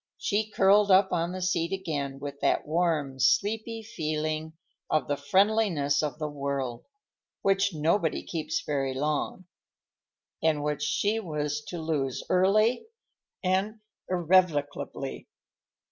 [0.17, 4.53] She curled up on the seat again with that warm, sleepy feeling
[4.89, 9.45] of the friendliness of the world—which nobody keeps very long,
[10.41, 12.87] and which she was to lose early
[13.43, 13.79] and
[14.09, 15.27] irrevocably.